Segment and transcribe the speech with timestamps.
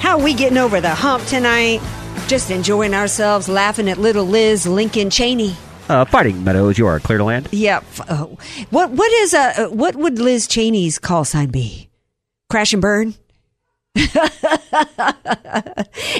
[0.00, 1.80] How are we getting over the hump tonight?
[2.28, 5.56] Just enjoying ourselves, laughing at little Liz Lincoln Cheney.
[5.88, 7.48] Uh, fighting Meadows, you are clear to land.
[7.50, 7.84] Yep.
[8.08, 8.38] Oh.
[8.70, 11.88] What what is a uh, what would Liz Cheney's call sign be?
[12.50, 13.14] Crash and burn.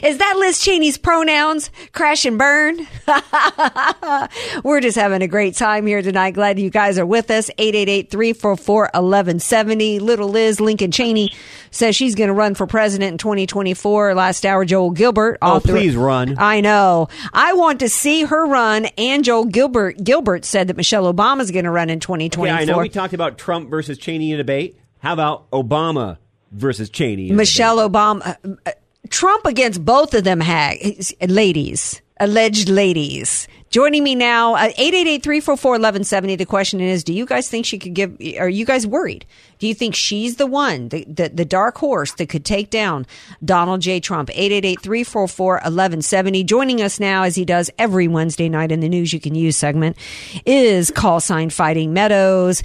[0.02, 1.70] Is that Liz Cheney's pronouns?
[1.92, 2.78] Crash and burn.
[4.64, 6.32] We're just having a great time here tonight.
[6.32, 7.50] Glad you guys are with us.
[7.58, 10.00] 888-344-1170.
[10.00, 11.32] Little Liz Lincoln Cheney
[11.70, 14.14] says she's going to run for president in 2024.
[14.14, 15.38] Last hour, Joel Gilbert.
[15.42, 16.36] Oh, please run.
[16.38, 17.08] I know.
[17.32, 18.86] I want to see her run.
[18.96, 22.46] And Joel Gilbert Gilbert said that Michelle Obama's going to run in 2024.
[22.46, 24.78] Yeah, I know we talked about Trump versus Cheney in a debate.
[25.00, 26.18] How about Obama
[26.52, 27.32] versus Cheney?
[27.32, 28.72] Michelle Obama, uh, uh,
[29.10, 33.48] Trump against both of them, hag, ladies, alleged ladies.
[33.70, 36.38] Joining me now, uh, 888-344-1170.
[36.38, 39.26] The question is, do you guys think she could give, are you guys worried?
[39.58, 43.06] Do you think she's the one, the, the, the dark horse that could take down
[43.44, 44.00] Donald J.
[44.00, 44.30] Trump?
[44.30, 46.46] 888-344-1170.
[46.46, 49.58] Joining us now, as he does every Wednesday night in the News You Can Use
[49.58, 49.98] segment,
[50.46, 52.62] is call sign Fighting Meadows,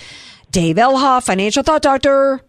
[0.51, 2.39] Dave Elhoff, financial thought doctor.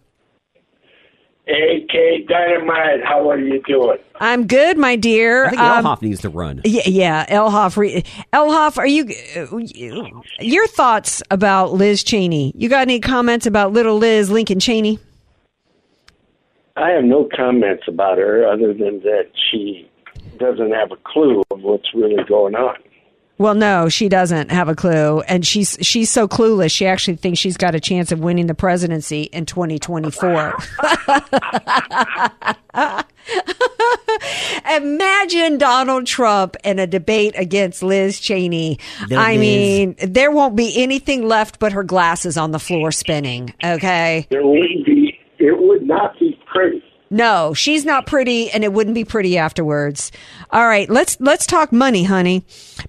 [1.47, 3.97] AK Dynamite, how are you doing?
[4.19, 5.45] I'm good, my dear.
[5.45, 6.61] I think Um, Elhoff needs to run.
[6.65, 7.77] Yeah, yeah, Elhoff.
[7.77, 9.05] re- Elhoff, are you?
[9.37, 12.51] uh, Your thoughts about Liz Cheney?
[12.55, 14.97] You got any comments about little Liz Lincoln Cheney?
[16.77, 19.87] I have no comments about her other than that she
[20.39, 22.75] doesn't have a clue of what's really going on.
[23.37, 26.71] Well, no, she doesn't have a clue, and she's she's so clueless.
[26.71, 30.53] She actually thinks she's got a chance of winning the presidency in 2024.
[34.75, 38.79] Imagine Donald Trump in a debate against Liz Cheney.
[39.09, 39.39] No, I Liz.
[39.39, 43.53] mean, there won't be anything left but her glasses on the floor spinning.
[43.63, 44.27] Okay.
[44.29, 45.19] There wouldn't be.
[45.37, 46.34] It would not be pretty.
[47.15, 50.11] No, she's not pretty, and it wouldn't be pretty afterwards.
[50.51, 52.43] All right, let's let's talk money, honey,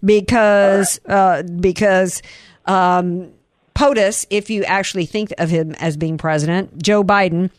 [0.05, 2.23] because uh, because
[2.65, 3.31] um,
[3.77, 7.51] POTUS, if you actually think of him as being president, Joe Biden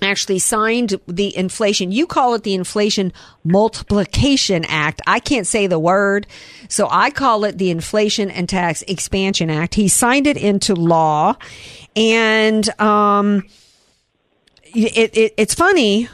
[0.00, 1.92] actually signed the inflation.
[1.92, 3.12] You call it the Inflation
[3.44, 5.02] Multiplication Act.
[5.06, 6.26] I can't say the word,
[6.70, 9.74] so I call it the Inflation and Tax Expansion Act.
[9.74, 11.36] He signed it into law,
[11.94, 13.44] and um,
[14.74, 16.08] it, it, it's funny.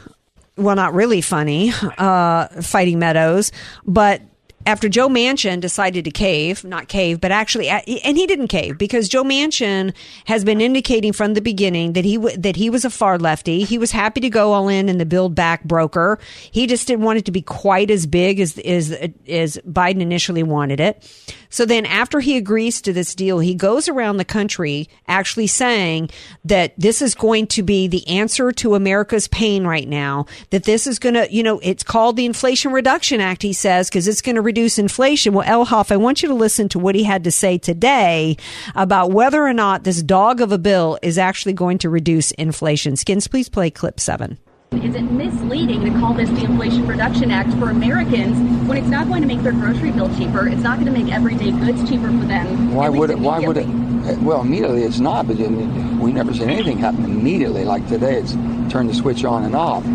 [0.55, 3.51] Well, not really funny, uh, fighting Meadows,
[3.85, 4.21] but
[4.67, 9.07] after Joe Manchin decided to cave, not cave, but actually, and he didn't cave because
[9.07, 9.93] Joe Manchin
[10.25, 13.63] has been indicating from the beginning that he that he was a far lefty.
[13.63, 16.19] He was happy to go all in in the Build Back broker.
[16.51, 18.91] He just didn't want it to be quite as big as as
[19.27, 21.01] as Biden initially wanted it.
[21.49, 26.09] So then, after he agrees to this deal, he goes around the country actually saying
[26.43, 30.25] that this is going to be the answer to America's pain right now.
[30.49, 33.89] That this is going to, you know, it's called the Inflation Reduction Act, he says,
[33.89, 35.33] because it's going to reduce inflation.
[35.33, 38.37] Well, Elhoff, I want you to listen to what he had to say today
[38.75, 42.95] about whether or not this dog of a bill is actually going to reduce inflation.
[42.95, 44.37] Skins, please play clip seven.
[44.71, 48.37] Is it misleading to call this the Inflation Reduction Act for Americans
[48.67, 50.47] when it's not going to make their grocery bill cheaper?
[50.47, 52.73] It's not going to make everyday goods cheaper for them.
[52.75, 53.17] Why would it?
[53.19, 53.65] Why would it?
[53.65, 57.63] Eh, well, immediately it's not, but we never seen anything happen immediately.
[57.65, 58.33] Like today, it's
[58.71, 59.85] turn the switch on and off.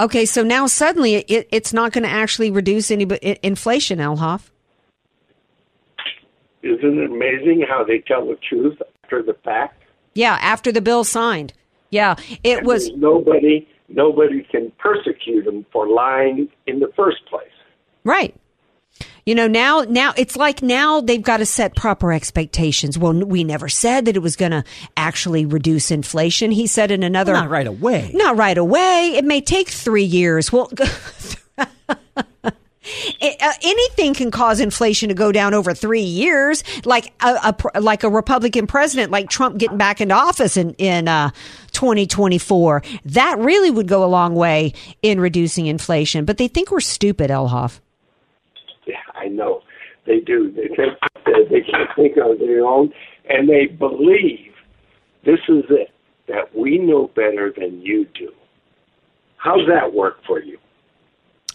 [0.00, 3.98] Okay, so now suddenly it, it's not going to actually reduce any bu- i- inflation,
[3.98, 4.50] Elhoff.
[6.62, 9.82] Isn't it amazing how they tell the truth after the fact?
[10.14, 11.52] Yeah, after the bill signed.
[11.90, 12.14] Yeah,
[12.44, 12.90] it And was.
[12.96, 13.66] nobody.
[13.88, 17.48] Nobody can persecute him for lying in the first place.
[18.04, 18.34] Right.
[19.26, 22.98] You know, now, now it's like now they've got to set proper expectations.
[22.98, 24.62] Well, we never said that it was going to
[24.96, 26.50] actually reduce inflation.
[26.52, 28.10] He said in another, Not right away.
[28.14, 29.12] not right away.
[29.16, 30.52] It may take three years.
[30.52, 30.70] Well,
[32.82, 37.80] it, uh, anything can cause inflation to go down over three years, like a, a
[37.80, 41.30] like a Republican president, like Trump getting back into office in in uh,
[41.72, 42.82] 2024.
[43.04, 44.72] That really would go a long way
[45.02, 46.24] in reducing inflation.
[46.24, 47.80] But they think we're stupid, Elhoff.
[48.86, 49.62] Yeah, I know
[50.06, 50.50] they do.
[50.50, 50.98] They think
[51.50, 52.92] they can't think on their own,
[53.28, 54.54] and they believe
[55.24, 55.90] this is it
[56.28, 58.32] that we know better than you do.
[59.36, 60.58] How's that work for you?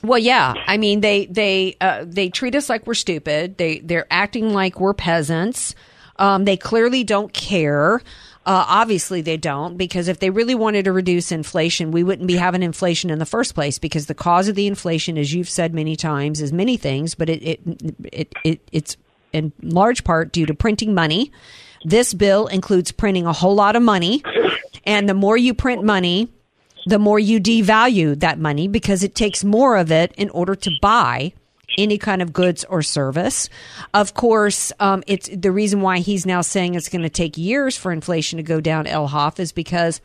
[0.06, 0.54] Well, yeah.
[0.68, 3.58] I mean, they they uh, they treat us like we're stupid.
[3.58, 5.76] They they're acting like we're peasants.
[6.18, 8.02] Um, they clearly don't care.
[8.46, 12.36] Uh, obviously, they don't because if they really wanted to reduce inflation, we wouldn't be
[12.36, 13.80] having inflation in the first place.
[13.80, 17.30] Because the cause of the inflation, as you've said many times, is many things, but
[17.30, 17.60] it it,
[18.12, 18.98] it, it it's
[19.34, 21.32] in large part due to printing money.
[21.84, 24.24] This bill includes printing a whole lot of money,
[24.86, 26.30] and the more you print money,
[26.86, 30.72] the more you devalue that money because it takes more of it in order to
[30.82, 31.34] buy
[31.78, 33.50] any kind of goods or service.
[33.94, 37.76] Of course, um, it's the reason why he's now saying it's going to take years
[37.76, 38.86] for inflation to go down.
[38.86, 40.00] Elhoff is because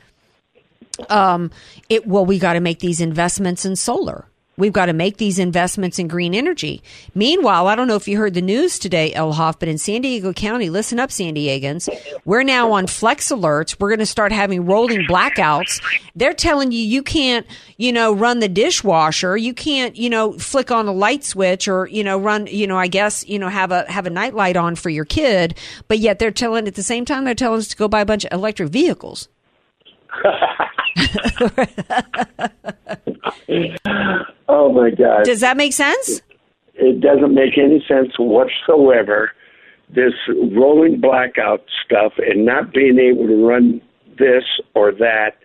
[1.09, 1.51] um,
[1.89, 4.27] it well, we got to make these investments in solar.
[4.61, 6.83] We've got to make these investments in green energy.
[7.15, 10.35] Meanwhile, I don't know if you heard the news today, Elhoff, but in San Diego
[10.35, 11.89] County, listen up, San Diegans,
[12.27, 13.81] we're now on flex alerts.
[13.81, 15.83] We're going to start having rolling blackouts.
[16.15, 17.47] They're telling you you can't,
[17.79, 19.37] you know, run the dishwasher.
[19.37, 22.77] You can't, you know, flick on a light switch or, you know, run, you know,
[22.77, 25.57] I guess, you know, have a have a night light on for your kid.
[25.89, 28.07] But yet they're telling at the same time they're telling us to go buy a
[28.07, 29.29] bunch of electric vehicles.
[34.53, 35.25] Oh my God!
[35.25, 36.23] Does that make sense?
[36.81, 39.33] it doesn't make any sense whatsoever.
[39.89, 43.81] This rolling blackout stuff and not being able to run
[44.19, 44.45] this
[44.75, 45.37] or that.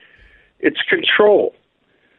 [0.59, 1.53] It's control.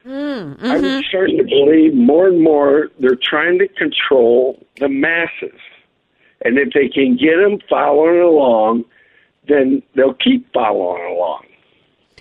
[0.06, 1.08] Mm, I'm mhm.
[1.08, 5.58] starting to believe more and more they're trying to control the masses.
[6.44, 8.84] And if they can get them following along,
[9.48, 11.45] then they'll keep following along.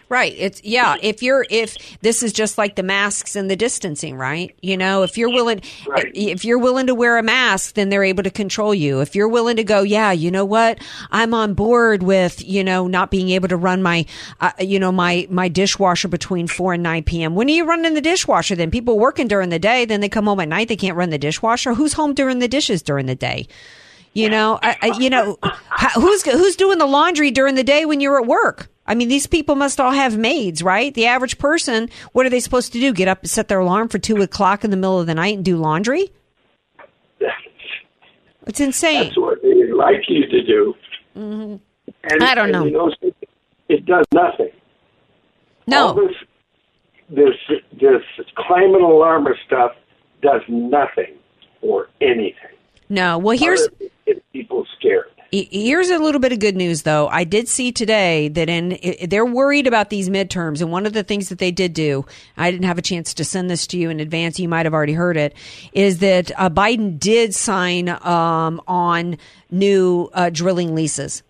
[0.07, 0.35] Right.
[0.37, 0.97] It's yeah.
[1.01, 4.55] If you're if this is just like the masks and the distancing, right?
[4.61, 5.61] You know, if you're willing,
[6.13, 9.01] if you're willing to wear a mask, then they're able to control you.
[9.01, 10.77] If you're willing to go, yeah, you know what,
[11.09, 14.05] I'm on board with you know not being able to run my,
[14.41, 17.33] uh, you know my my dishwasher between four and nine p.m.
[17.33, 18.55] When are you running the dishwasher?
[18.55, 21.09] Then people working during the day, then they come home at night, they can't run
[21.09, 21.73] the dishwasher.
[21.73, 23.47] Who's home doing the dishes during the day?
[24.13, 25.39] You know, I, I, you know,
[25.95, 28.69] who's who's doing the laundry during the day when you're at work?
[28.87, 30.93] I mean, these people must all have maids, right?
[30.93, 32.93] The average person, what are they supposed to do?
[32.93, 35.35] Get up and set their alarm for two o'clock in the middle of the night
[35.37, 36.11] and do laundry?
[38.47, 39.05] It's insane.
[39.05, 40.75] That's what they like you to do.
[41.17, 41.59] Mhm.
[42.03, 42.65] And, I don't know.
[42.65, 42.93] You know,
[43.69, 44.51] it does nothing.
[45.65, 45.88] No.
[45.88, 46.15] All this,
[47.09, 47.35] this,
[47.79, 49.71] this climate alarmist stuff
[50.21, 51.15] does nothing
[51.61, 52.55] or anything.
[52.89, 53.17] No.
[53.17, 53.67] Well, here's
[54.31, 55.09] people scared.
[55.31, 57.07] Here's a little bit of good news, though.
[57.07, 58.77] I did see today that in
[59.10, 62.06] they're worried about these midterms, and one of the things that they did do,
[62.38, 64.39] I didn't have a chance to send this to you in advance.
[64.39, 65.36] You might have already heard it.
[65.74, 69.18] Is that uh, Biden did sign um, on
[69.51, 71.24] new uh, drilling leases.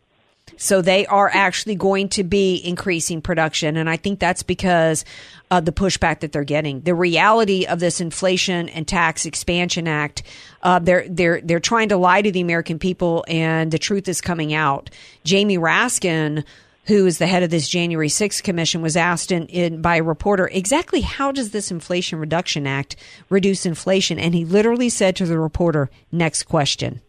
[0.58, 5.04] So they are actually going to be increasing production, and I think that's because
[5.52, 6.82] of the pushback that they're getting.
[6.82, 10.24] The reality of this Inflation and Tax Expansion Act,
[10.62, 14.22] uh, they're they're they're trying to lie to the American people, and the truth is
[14.22, 14.90] coming out.
[15.24, 16.44] Jamie Raskin.
[16.88, 20.04] Who is the head of this January 6th commission was asked in, in by a
[20.04, 22.96] reporter exactly how does this Inflation Reduction Act
[23.28, 24.20] reduce inflation?
[24.20, 27.02] And he literally said to the reporter, "Next question."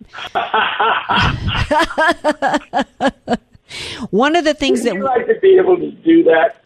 [4.10, 6.64] One of the things that Would you like to be able to do that?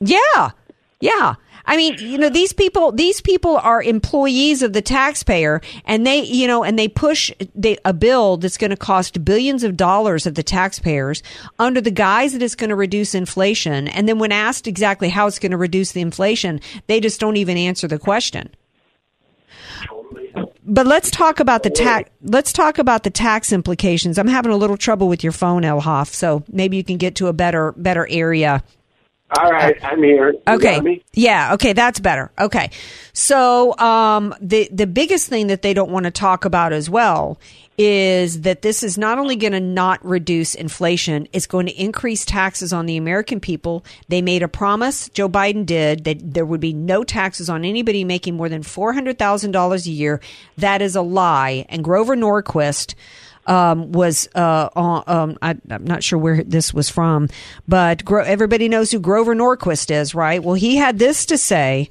[0.00, 0.50] Yeah.
[1.00, 1.36] Yeah.
[1.66, 6.22] I mean, you know, these people, these people are employees of the taxpayer and they,
[6.22, 10.26] you know, and they push they, a bill that's going to cost billions of dollars
[10.26, 11.22] of the taxpayers
[11.58, 13.88] under the guise that it's going to reduce inflation.
[13.88, 17.36] And then when asked exactly how it's going to reduce the inflation, they just don't
[17.36, 18.54] even answer the question.
[20.66, 22.08] But let's talk about the tax.
[22.22, 24.18] Let's talk about the tax implications.
[24.18, 26.08] I'm having a little trouble with your phone, Elhoff.
[26.08, 28.62] So maybe you can get to a better, better area.
[29.38, 30.32] All right, I'm here.
[30.32, 30.80] You Okay.
[30.80, 31.02] me?
[31.12, 31.54] Yeah.
[31.54, 31.72] Okay.
[31.72, 32.30] That's better.
[32.38, 32.70] Okay.
[33.12, 37.38] So, um, the, the biggest thing that they don't want to talk about as well
[37.76, 42.24] is that this is not only going to not reduce inflation, it's going to increase
[42.24, 43.84] taxes on the American people.
[44.08, 48.04] They made a promise, Joe Biden did, that there would be no taxes on anybody
[48.04, 50.20] making more than $400,000 a year.
[50.58, 51.66] That is a lie.
[51.68, 52.94] And Grover Norquist,
[53.46, 57.28] um, was uh, um, I, am not sure where this was from,
[57.68, 60.42] but Gro- everybody knows who Grover Norquist is, right?
[60.42, 61.90] Well, he had this to say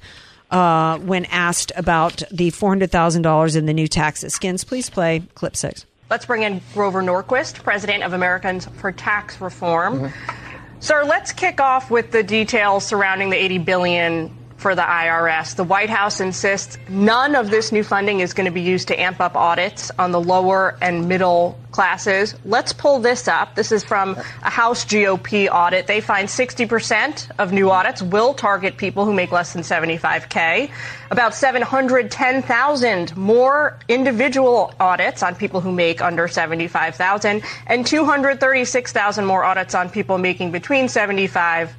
[0.54, 4.36] uh, when asked about the $400,000 in the new taxes.
[4.36, 5.86] Skins, please play clip six.
[6.10, 10.00] Let's bring in Grover Norquist, president of Americans for Tax Reform.
[10.00, 10.80] Mm-hmm.
[10.80, 15.58] Sir, let's kick off with the details surrounding the 80 billion for the IRS.
[15.58, 19.00] The White House insists none of this new funding is going to be used to
[19.00, 22.34] amp up audits on the lower and middle classes.
[22.46, 23.56] Let's pull this up.
[23.56, 25.88] This is from a House GOP audit.
[25.88, 30.72] They find 60% of new audits will target people who make less than 75K.
[31.12, 39.76] About 710,000 more individual audits on people who make under 75,000 and 236,000 more audits
[39.76, 41.76] on people making between 75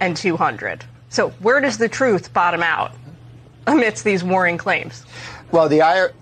[0.00, 0.84] and 200.
[1.10, 2.92] So, where does the truth bottom out
[3.66, 5.04] amidst these warring claims?
[5.50, 6.12] Well, the IR,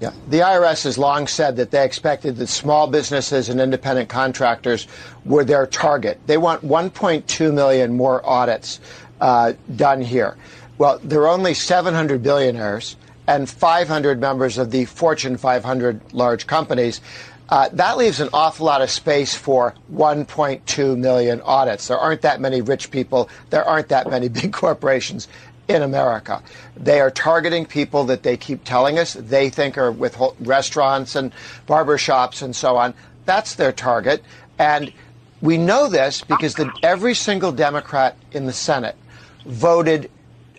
[0.00, 4.88] yeah, the IRS has long said that they expected that small businesses and independent contractors
[5.26, 6.18] were their target.
[6.26, 8.80] They want 1.2 million more audits
[9.20, 10.36] uh, done here.
[10.78, 12.96] Well, there are only 700 billionaires
[13.26, 17.02] and 500 members of the Fortune 500 large companies.
[17.48, 21.86] Uh, that leaves an awful lot of space for 1.2 million audits.
[21.88, 23.28] There aren't that many rich people.
[23.50, 25.28] There aren't that many big corporations
[25.68, 26.42] in America.
[26.76, 31.32] They are targeting people that they keep telling us they think are with restaurants and
[31.66, 32.94] barbershops and so on.
[33.24, 34.22] That's their target.
[34.58, 34.92] And
[35.40, 38.96] we know this because the, every single Democrat in the Senate
[39.44, 40.10] voted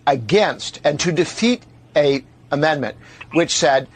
[0.06, 1.64] against and to defeat
[1.96, 2.96] a amendment
[3.34, 3.88] which said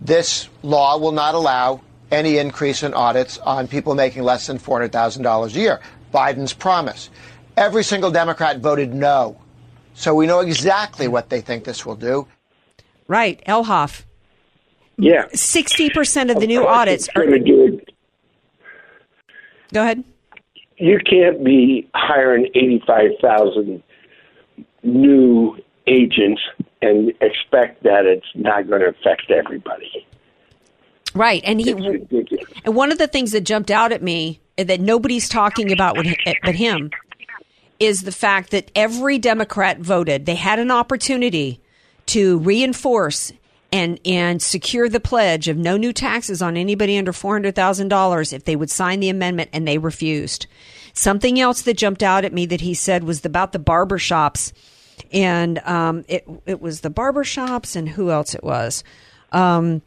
[0.00, 5.46] this law will not allow any increase in audits on people making less than $400,000
[5.46, 5.80] a year.
[6.12, 7.10] Biden's promise.
[7.56, 9.40] Every single Democrat voted no.
[9.94, 12.26] So we know exactly what they think this will do.
[13.06, 13.42] Right.
[13.46, 14.04] Elhoff.
[14.96, 15.26] Yeah.
[15.26, 17.26] 60% of the new audits are.
[17.26, 17.80] Do
[19.72, 20.04] Go ahead.
[20.76, 23.82] You can't be hiring 85,000
[24.82, 26.40] new agents
[26.82, 30.06] and expect that it's not going to affect everybody.
[31.14, 35.28] Right, and he and one of the things that jumped out at me that nobody's
[35.28, 35.96] talking about
[36.44, 36.90] but him
[37.78, 40.26] is the fact that every Democrat voted.
[40.26, 41.60] They had an opportunity
[42.06, 43.32] to reinforce
[43.72, 47.88] and and secure the pledge of no new taxes on anybody under four hundred thousand
[47.88, 50.46] dollars if they would sign the amendment, and they refused.
[50.92, 54.52] Something else that jumped out at me that he said was about the barber shops,
[55.12, 58.84] and um, it it was the barber shops and who else it was.
[59.32, 59.82] Um,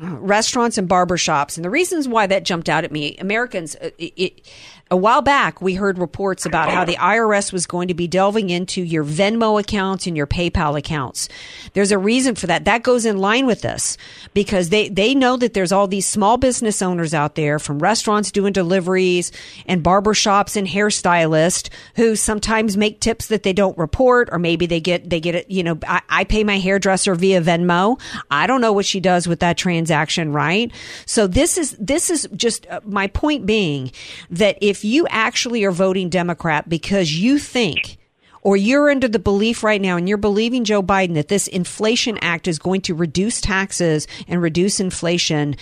[0.00, 1.56] restaurants and barbershops.
[1.56, 4.50] And the reasons why that jumped out at me, Americans, uh, it, it,
[4.92, 8.50] a while back, we heard reports about how the IRS was going to be delving
[8.50, 11.28] into your Venmo accounts and your PayPal accounts.
[11.74, 12.64] There's a reason for that.
[12.64, 13.96] That goes in line with this
[14.34, 18.32] because they, they know that there's all these small business owners out there from restaurants
[18.32, 19.30] doing deliveries
[19.64, 24.80] and barbershops and hairstylists who sometimes make tips that they don't report or maybe they
[24.80, 28.00] get, they get it, you know, I, I pay my hairdresser via Venmo.
[28.28, 30.72] I don't know what she does with that transaction, right?
[31.06, 33.92] So this is, this is just uh, my point being
[34.30, 37.98] that if if you actually are voting Democrat because you think
[38.40, 42.16] or you're under the belief right now and you're believing Joe Biden that this inflation
[42.22, 45.54] act is going to reduce taxes and reduce inflation,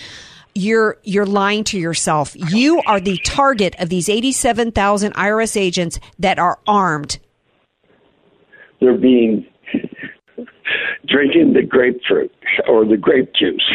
[0.55, 2.33] you're you're lying to yourself.
[2.33, 7.19] You are the target of these 87,000 IRS agents that are armed.
[8.79, 9.45] They're being
[11.07, 12.31] drinking the grapefruit
[12.69, 13.69] or the grape juice.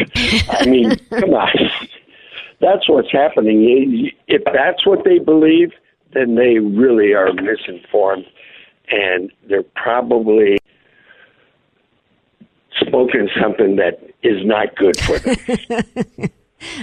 [0.49, 1.49] I mean, come on
[2.65, 4.09] that's what's happening.
[4.27, 5.71] If that's what they believe,
[6.13, 8.25] then they really are misinformed,
[8.89, 10.57] and they're probably
[12.81, 15.37] spoken something that is not good for them.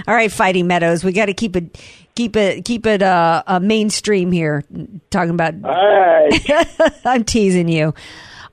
[0.07, 1.77] All right, Fighting Meadows, we got to keep it
[2.15, 4.63] keep it keep it uh, uh mainstream here.
[5.09, 5.61] Talking about.
[5.61, 7.01] Right.
[7.05, 7.93] I'm teasing you.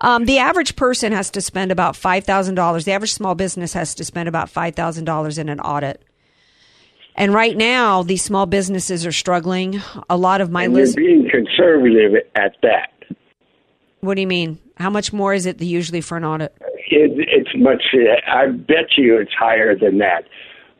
[0.01, 2.85] Um, the average person has to spend about five thousand dollars.
[2.85, 6.03] The average small business has to spend about five thousand dollars in an audit.
[7.17, 9.83] And right now, these small businesses are struggling.
[10.09, 12.93] A lot of my and list- being conservative at that.
[14.01, 14.59] What do you mean?
[14.77, 16.57] How much more is it usually for an audit?
[16.91, 17.83] It, it's much.
[18.27, 20.25] I bet you it's higher than that.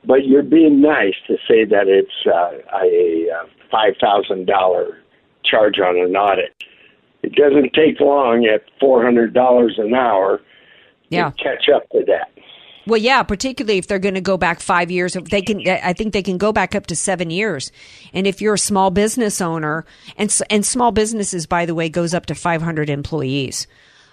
[0.05, 4.99] But you're being nice to say that it's uh, a, a five thousand dollar
[5.45, 6.55] charge on an audit.
[7.23, 10.41] It doesn't take long at four hundred dollars an hour
[11.11, 11.31] yeah.
[11.31, 12.31] to catch up to that.
[12.87, 15.13] Well, yeah, particularly if they're going to go back five years.
[15.13, 17.73] They can, I think they can go back up to seven years.
[18.13, 19.85] And if you're a small business owner,
[20.17, 23.67] and and small businesses, by the way, goes up to 500 employees.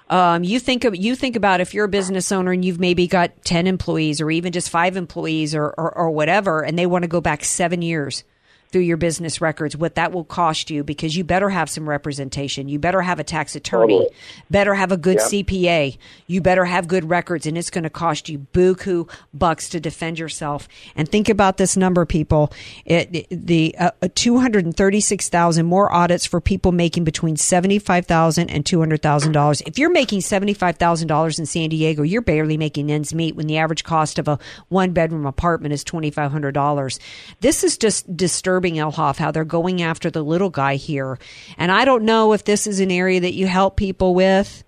[0.10, 3.08] Um, you think of you think about if you're a business owner and you've maybe
[3.08, 7.04] got 10 employees or even just five employees or, or, or whatever, and they want
[7.04, 8.24] to go back seven years
[8.72, 12.68] through your business records what that will cost you because you better have some representation.
[12.68, 14.16] You better have a tax attorney, Totally.
[14.50, 15.26] better have a good Yep.
[15.48, 15.98] CPA.
[16.28, 20.20] You better have good records, and it's going to cost you buku bucks to defend
[20.20, 20.68] yourself.
[20.96, 22.52] And think about this number, people.
[22.86, 27.04] It, it- the uh, two hundred and thirty six thousand more audits for people making
[27.04, 29.62] between seventy five thousand and two hundred thousand dollars.
[29.62, 33.36] If you're making seventy five thousand dollars in San Diego, you're barely making ends meet
[33.36, 37.00] when the average cost of a one bedroom apartment is twenty five hundred dollars.
[37.42, 41.18] This is just disturbing, Elhoff, how they're going after the little guy here.
[41.58, 44.64] And I don't know if this is an area that you help people with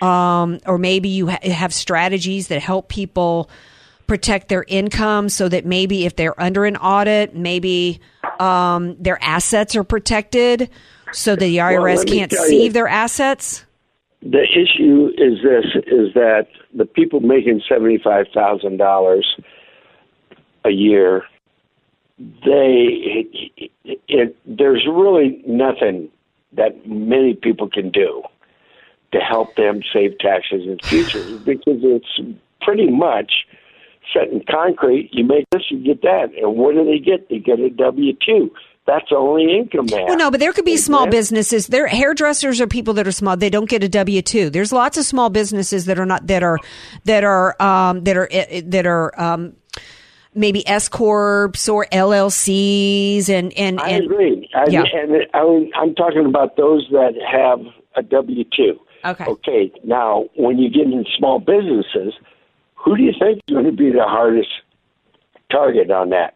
[0.00, 3.50] um, or maybe you ha- have strategies that help people
[4.06, 8.00] protect their income so that maybe if they're under an audit, maybe
[8.38, 10.70] um, their assets are protected
[11.12, 13.64] so that the IRS me can't seize their assets.
[14.22, 19.26] The issue is this: is that the people making seventy-five thousand dollars
[20.64, 21.24] a year,
[22.18, 23.26] they
[23.58, 23.70] it,
[24.08, 26.08] it, there's really nothing
[26.52, 28.22] that many people can do
[29.12, 32.20] to help them save taxes in the future because it's
[32.62, 33.32] pretty much
[34.14, 35.10] set in concrete.
[35.12, 37.28] You make this, you get that, and what do they get?
[37.28, 38.50] They get a W two.
[38.86, 40.06] That's the only income they have.
[40.06, 41.66] Well, no, but there could be They small get- businesses.
[41.66, 43.36] There, hairdressers are people that are small.
[43.36, 44.48] They don't get a W two.
[44.48, 46.58] There's lots of small businesses that are not that are
[47.04, 49.54] that are um, that are eh, that are um,
[50.36, 54.48] maybe S corps or LLCs and and I and agree.
[54.54, 54.84] I, Yeah.
[54.92, 57.60] And I, I'm talking about those that have
[57.96, 58.78] a W two.
[59.04, 59.24] Okay.
[59.24, 59.72] Okay.
[59.84, 62.14] Now, when you get into small businesses,
[62.74, 64.48] who do you think is going to be the hardest
[65.50, 66.34] target on that?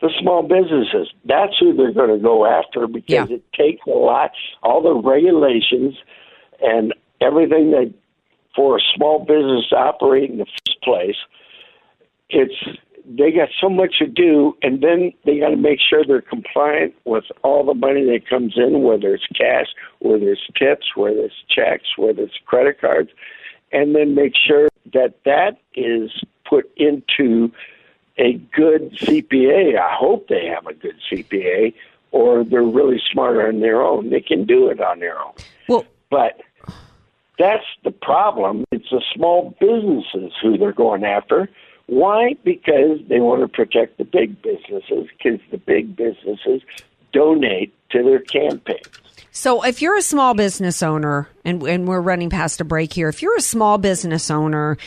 [0.00, 1.10] The small businesses.
[1.24, 3.36] That's who they're going to go after because Yeah.
[3.36, 4.32] it takes a lot.
[4.62, 5.94] All the regulations
[6.60, 7.92] and everything that
[8.54, 11.16] for a small business to operate in the first place
[12.28, 12.54] it's
[13.08, 16.94] they got so much to do, and then they got to make sure they're compliant
[17.04, 19.66] with all the money that comes in, whether it's cash,
[20.00, 23.10] whether it's tips, whether it's checks, whether it's credit cards,
[23.72, 26.10] and then make sure that that is
[26.48, 27.52] put into
[28.18, 29.78] a good CPA.
[29.78, 31.74] I hope they have a good CPA,
[32.10, 34.10] or they're really smart on their own.
[34.10, 35.34] They can do it on their own.
[35.68, 36.40] Well, but
[37.38, 38.64] that's the problem.
[38.72, 41.48] It's the small businesses who they're going after.
[41.86, 42.34] Why?
[42.44, 46.62] Because they want to protect the big businesses, because the big businesses
[47.12, 48.86] donate to their campaigns.
[49.30, 53.08] So if you're a small business owner, and, and we're running past a break here,
[53.08, 54.78] if you're a small business owner,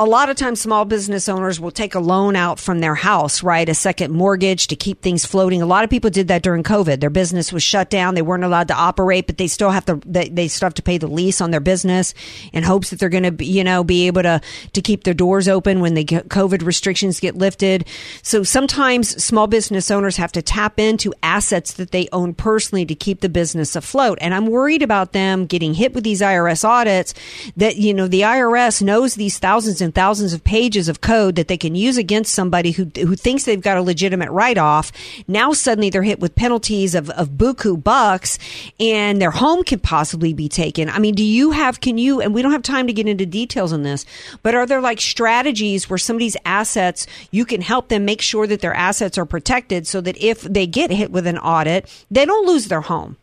[0.00, 3.42] a lot of times small business owners will take a loan out from their house,
[3.42, 3.68] right?
[3.68, 5.60] A second mortgage to keep things floating.
[5.60, 7.00] A lot of people did that during COVID.
[7.00, 8.14] Their business was shut down.
[8.14, 10.82] They weren't allowed to operate, but they still have to, they, they still have to
[10.82, 12.14] pay the lease on their business
[12.54, 14.40] in hopes that they're going to, you know, be able to,
[14.72, 17.86] to keep their doors open when the COVID restrictions get lifted.
[18.22, 22.94] So sometimes small business owners have to tap into assets that they own personally to
[22.94, 24.16] keep the business afloat.
[24.22, 27.12] And I'm worried about them getting hit with these IRS audits
[27.58, 31.48] that, you know, the IRS knows these thousands and thousands of pages of code that
[31.48, 34.92] they can use against somebody who, who thinks they've got a legitimate write off.
[35.28, 38.38] Now suddenly they're hit with penalties of, of buku bucks
[38.78, 40.88] and their home could possibly be taken.
[40.88, 43.26] I mean, do you have, can you, and we don't have time to get into
[43.26, 44.04] details on this,
[44.42, 48.60] but are there like strategies where somebody's assets, you can help them make sure that
[48.60, 52.46] their assets are protected so that if they get hit with an audit, they don't
[52.46, 53.16] lose their home?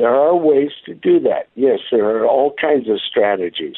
[0.00, 1.48] There are ways to do that.
[1.56, 3.76] Yes, there are all kinds of strategies.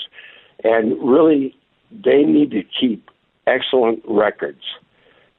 [0.63, 1.57] And really,
[2.05, 3.11] they need to keep
[3.47, 4.63] excellent records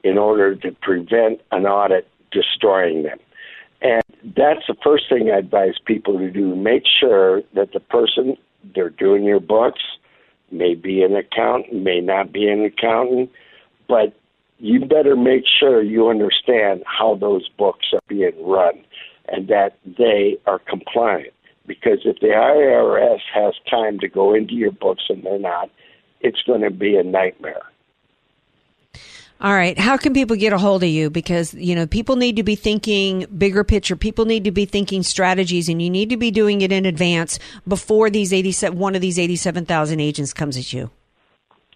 [0.03, 3.17] in order to prevent an audit destroying them.
[3.81, 4.03] And
[4.35, 6.55] that's the first thing I advise people to do.
[6.55, 8.37] Make sure that the person
[8.73, 9.81] they're doing your books
[10.51, 13.29] may be an accountant, may not be an accountant,
[13.87, 14.13] but
[14.59, 18.83] you better make sure you understand how those books are being run
[19.27, 21.33] and that they are compliant.
[21.65, 25.69] Because if the IRS has time to go into your books and they're not,
[26.23, 27.61] it's going to be a nightmare.
[29.41, 29.77] All right.
[29.77, 31.09] How can people get a hold of you?
[31.09, 33.97] Because, you know, people need to be thinking bigger picture.
[33.97, 37.39] People need to be thinking strategies and you need to be doing it in advance
[37.67, 40.89] before these 87, one of these 87,000 agents comes at you.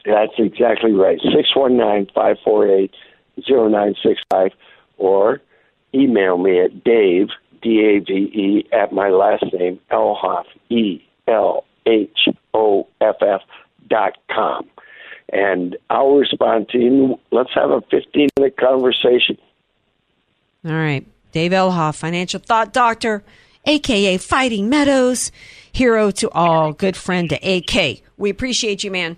[0.05, 1.19] That's exactly right.
[1.21, 2.91] 619 548
[3.45, 4.51] 0965
[4.97, 5.41] or
[5.93, 7.27] email me at Dave,
[7.61, 13.41] D A V E, at my last name, Elhoff, E L H O F F
[13.87, 14.69] dot com.
[15.29, 17.19] and I'll respond to you.
[17.31, 19.37] Let's have a 15 minute conversation.
[20.65, 21.05] All right.
[21.31, 23.23] Dave Elhoff, financial thought doctor,
[23.65, 25.31] aka Fighting Meadows,
[25.71, 28.01] hero to all, good friend to AK.
[28.17, 29.17] We appreciate you, man.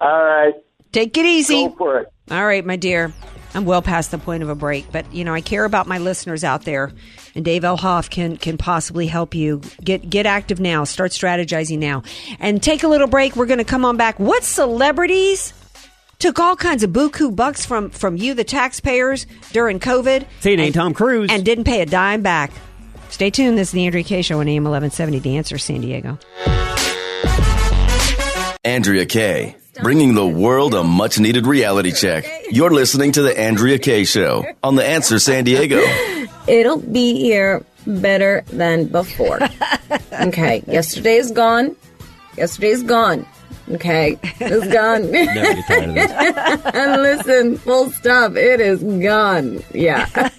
[0.00, 0.54] All right.
[0.92, 1.68] Take it easy.
[1.68, 2.08] Go for it.
[2.30, 3.12] All right, my dear.
[3.54, 5.98] I'm well past the point of a break, but you know, I care about my
[5.98, 6.92] listeners out there,
[7.34, 10.84] and Dave Elhoff can can possibly help you get get active now.
[10.84, 12.02] Start strategizing now,
[12.38, 13.36] and take a little break.
[13.36, 14.18] We're going to come on back.
[14.20, 15.54] What celebrities
[16.18, 20.26] took all kinds of buku bucks from from you, the taxpayers, during COVID?
[20.40, 21.30] Say it ain't Tom Cruise.
[21.32, 22.52] and didn't pay a dime back.
[23.08, 23.56] Stay tuned.
[23.56, 25.20] This is the Andrea Kaye Show on AM 1170.
[25.20, 26.18] The Answer, San Diego.
[28.64, 32.24] Andrea Kaye, bringing the world a much needed reality check.
[32.50, 35.78] You're listening to The Andrea Kaye Show on The Answer San Diego.
[36.48, 39.38] It'll be here better than before.
[40.12, 41.76] okay, yesterday is gone.
[42.36, 43.26] Yesterday is gone.
[43.70, 45.10] Okay, it's gone.
[45.12, 46.74] Never get tired of this.
[46.74, 48.34] and listen, full stop.
[48.36, 49.62] It is gone.
[49.74, 50.30] Yeah.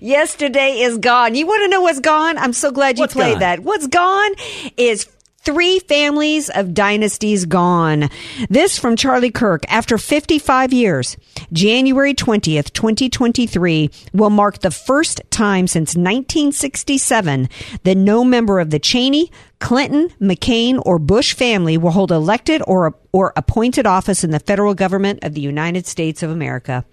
[0.00, 1.34] Yesterday is gone.
[1.36, 2.36] You want to know what's gone?
[2.38, 3.40] I'm so glad you What's played gone?
[3.40, 3.60] that.
[3.60, 4.32] What's gone
[4.76, 5.06] is
[5.48, 8.10] three families of dynasties gone.
[8.50, 9.64] This from Charlie Kirk.
[9.72, 11.16] After 55 years,
[11.54, 17.48] January 20th, 2023 will mark the first time since 1967
[17.84, 22.94] that no member of the Cheney, Clinton, McCain, or Bush family will hold elected or,
[23.12, 26.84] or appointed office in the federal government of the United States of America.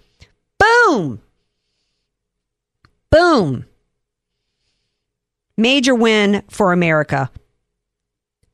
[0.58, 1.20] Boom!
[3.10, 3.66] Boom.
[5.58, 7.30] Major win for America.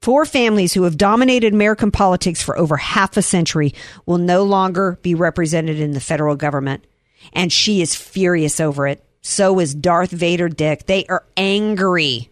[0.03, 3.73] Four families who have dominated American politics for over half a century
[4.05, 6.85] will no longer be represented in the federal government.
[7.33, 9.05] And she is furious over it.
[9.21, 10.87] So is Darth Vader Dick.
[10.87, 12.31] They are angry.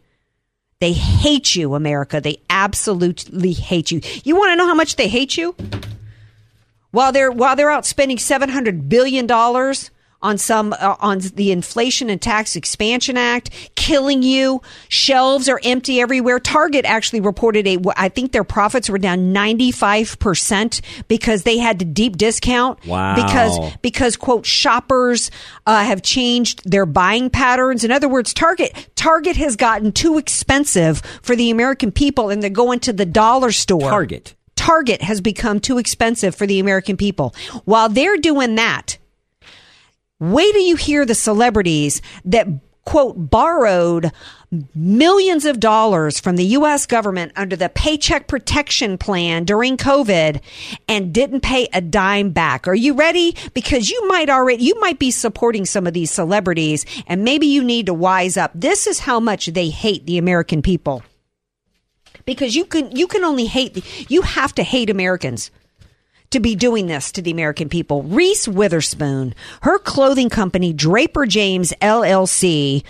[0.81, 2.21] They hate you, America.
[2.21, 4.01] They absolutely hate you.
[4.25, 5.55] You want to know how much they hate you?
[6.91, 9.91] while they're while they're out spending 700 billion dollars
[10.23, 14.61] on some uh, on the Inflation and Tax Expansion Act, killing you.
[14.89, 16.39] Shelves are empty everywhere.
[16.39, 21.85] Target actually reported a I think their profits were down 95% because they had to
[21.85, 23.15] deep discount Wow.
[23.15, 25.31] because because quote shoppers
[25.67, 27.85] uh, have changed their buying patterns.
[27.85, 32.51] In other words, Target Target has gotten too expensive for the American people and they're
[32.51, 33.81] going to the dollar store.
[33.89, 34.35] Target.
[34.57, 37.35] Target has become too expensive for the American people.
[37.65, 38.99] While they're doing that,
[40.21, 42.47] wait till you hear the celebrities that
[42.85, 44.11] quote borrowed
[44.75, 50.41] millions of dollars from the US government under the Paycheck Protection Plan during COVID
[50.89, 52.67] and didn't pay a dime back.
[52.67, 53.37] Are you ready?
[53.55, 57.63] Because you might already you might be supporting some of these celebrities and maybe you
[57.63, 58.51] need to wise up.
[58.55, 61.03] This is how much they hate the American people
[62.25, 65.51] because you can you can only hate you have to hate Americans
[66.31, 68.03] to be doing this to the American people.
[68.03, 72.83] Reese Witherspoon, her clothing company Draper James LLC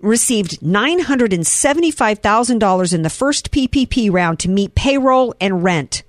[0.00, 6.02] received $975,000 in the first PPP round to meet payroll and rent.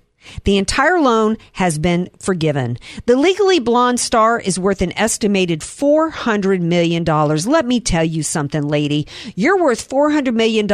[0.43, 2.77] The entire loan has been forgiven.
[3.05, 7.03] The Legally Blonde star is worth an estimated $400 million.
[7.03, 9.07] Let me tell you something, lady.
[9.35, 10.69] You're worth $400 million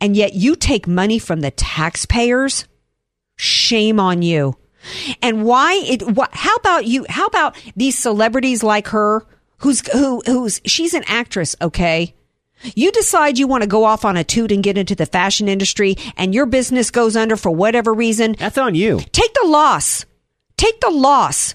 [0.00, 2.66] and yet you take money from the taxpayers?
[3.36, 4.56] Shame on you.
[5.22, 9.26] And why it what how about you how about these celebrities like her
[9.58, 12.14] who's who who's she's an actress, okay?
[12.74, 15.48] You decide you want to go off on a toot and get into the fashion
[15.48, 18.36] industry and your business goes under for whatever reason.
[18.38, 19.00] That's on you.
[19.12, 20.06] Take the loss.
[20.56, 21.54] Take the loss.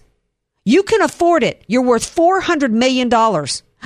[0.65, 1.63] You can afford it.
[1.67, 3.09] You're worth $400 million.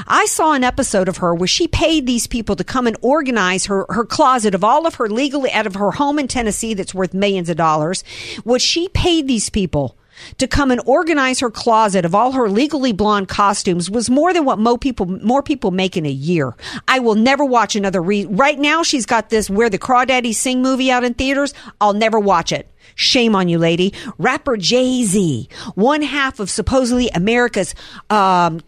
[0.08, 3.66] I saw an episode of her where she paid these people to come and organize
[3.66, 6.94] her, her closet of all of her legally out of her home in Tennessee that's
[6.94, 8.04] worth millions of dollars.
[8.44, 9.98] What she paid these people
[10.38, 14.46] to come and organize her closet of all her legally blonde costumes was more than
[14.46, 16.56] what mo people more people make in a year.
[16.88, 20.62] I will never watch another re- right now she's got this where the crawdaddies sing
[20.62, 21.54] movie out in theaters.
[21.82, 22.70] I'll never watch it.
[22.96, 23.94] Shame on you, lady.
[24.18, 27.74] Rapper Jay Z, one half of supposedly America's
[28.10, 28.62] um,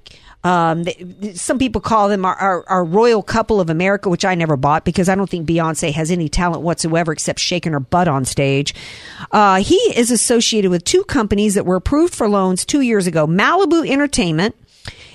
[0.46, 4.36] um, th- some people call them our, our, our royal couple of America, which I
[4.36, 8.08] never bought because I don't think Beyonce has any talent whatsoever except shaking her butt
[8.08, 8.76] on stage.
[9.32, 13.26] Uh, he is associated with two companies that were approved for loans two years ago.
[13.26, 14.56] Malibu Entertainment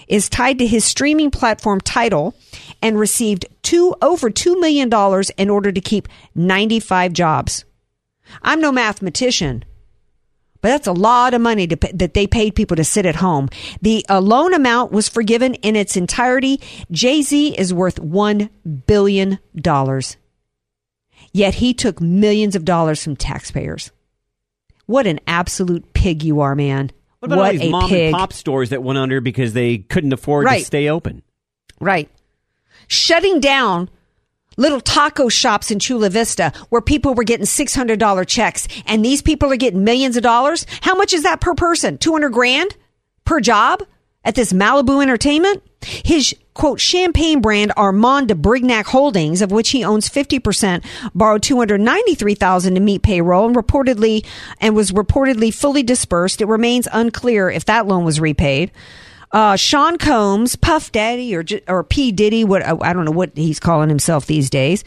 [0.09, 2.35] is tied to his streaming platform Tidal
[2.83, 4.91] and received two over $2 million
[5.39, 7.65] in order to keep 95 jobs.
[8.43, 9.65] I'm no mathematician,
[10.63, 13.49] but that's a lot of money pay- that they paid people to sit at home.
[13.83, 16.61] The uh, loan amount was forgiven in its entirety.
[16.91, 18.51] Jay Z is worth $1
[18.87, 19.39] billion.
[21.33, 23.91] Yet he took millions of dollars from taxpayers.
[24.87, 26.91] What an absolute pig you are, man.
[27.21, 28.07] What about all these mom pig.
[28.07, 30.61] and pop stores that went under because they couldn't afford Right.
[30.61, 31.23] to stay open?
[31.81, 32.09] Right.
[32.89, 33.89] Shutting down
[34.61, 39.51] little taco shops in Chula Vista where people were getting $600 checks and these people
[39.51, 40.67] are getting millions of dollars.
[40.83, 41.99] How much is that per person?
[41.99, 42.77] 200 grand
[43.25, 43.83] per job
[44.23, 45.63] at this Malibu Entertainment?
[45.83, 52.75] His quote champagne brand Armand de Brignac Holdings, of which he owns 50%, borrowed 293,000
[52.75, 54.27] to meet payroll and reportedly
[54.61, 56.43] and was reportedly fully dispersed.
[56.43, 58.73] It remains unclear if that loan was repaid.
[59.33, 63.61] Uh, Sean Combs, Puff Daddy, or or P Diddy, what I don't know what he's
[63.61, 64.85] calling himself these days.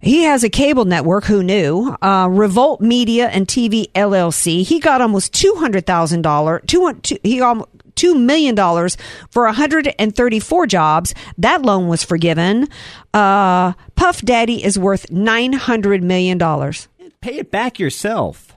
[0.00, 1.24] He has a cable network.
[1.24, 1.96] Who knew?
[2.02, 4.64] Uh, Revolt Media and TV LLC.
[4.64, 6.60] He got almost two hundred thousand dollar.
[6.66, 6.92] Two
[7.22, 8.96] he almost two million dollars
[9.30, 11.14] for 134 jobs.
[11.38, 12.68] That loan was forgiven.
[13.12, 16.88] Uh, Puff Daddy is worth 900 million dollars.
[17.20, 18.56] Pay it back yourself.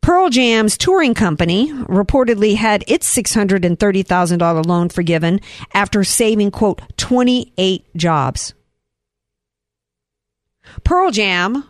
[0.00, 5.40] Pearl Jam's touring company reportedly had its $630,000 loan forgiven
[5.74, 8.54] after saving, quote, 28 jobs.
[10.84, 11.64] Pearl Jam,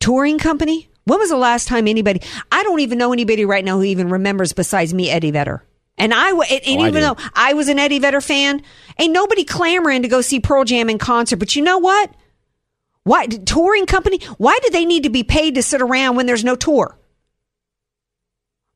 [0.00, 0.88] touring company?
[1.04, 2.20] When was the last time anybody,
[2.52, 5.64] I don't even know anybody right now who even remembers besides me, Eddie Vedder.
[5.98, 6.44] And I, and Oh,
[6.84, 7.00] I even do.
[7.00, 8.62] though I was an Eddie Vedder fan,
[8.98, 11.36] ain't nobody clamoring to go see Pearl Jam in concert.
[11.36, 12.10] But you know what?
[13.04, 14.20] Why touring company?
[14.38, 16.96] Why do they need to be paid to sit around when there's no tour?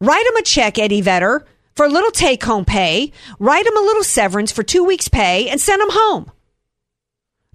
[0.04, 3.12] Write them a check, Eddie Vedder, for a little take home pay.
[3.38, 6.30] Write them a little severance for two weeks' pay and send them home.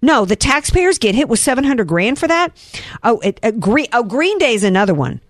[0.01, 2.55] No, the taxpayers get hit with 700 grand for that.
[3.03, 5.21] Oh, it, uh, Green, oh, Green Day is another one.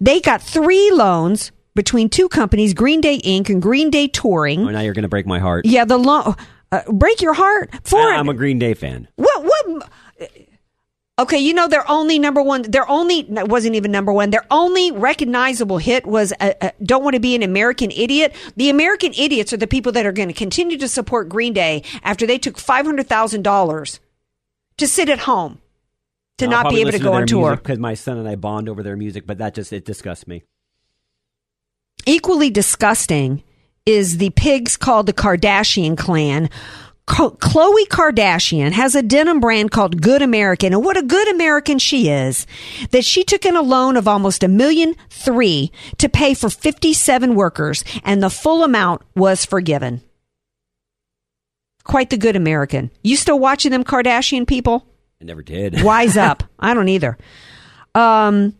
[0.00, 3.50] They got three loans between two companies, Green Day Inc.
[3.50, 4.60] and Green Day Touring.
[4.66, 5.66] Oh, now you're going to break my heart.
[5.66, 6.34] Yeah, the loan,
[6.72, 9.08] uh, break your heart for I- I'm a Green Day fan.
[9.16, 9.44] what?
[9.44, 9.82] What?
[11.18, 12.62] Okay, you know their only number one.
[12.62, 14.30] Their only it wasn't even number one.
[14.30, 18.70] Their only recognizable hit was uh, uh, "Don't Want to Be an American Idiot." The
[18.70, 22.24] American idiots are the people that are going to continue to support Green Day after
[22.24, 23.98] they took five hundred thousand dollars
[24.76, 25.60] to sit at home
[26.38, 27.56] to not be able to go on tour.
[27.56, 30.44] because my son and I bond over their music, but that just it disgusts me.
[32.06, 33.42] Equally disgusting
[33.84, 36.48] is the pigs called the Kardashian clan.
[37.08, 42.10] Khloe Kardashian has a denim brand called Good American, and what a good American she
[42.10, 42.46] is.
[42.90, 47.34] That she took in a loan of almost a million three to pay for 57
[47.34, 50.02] workers, and the full amount was forgiven.
[51.82, 52.90] Quite the good American.
[53.02, 54.86] You still watching them Kardashian people?
[55.20, 55.82] I never did.
[55.82, 56.44] Wise up.
[56.58, 57.16] I don't either.
[57.94, 58.54] Um,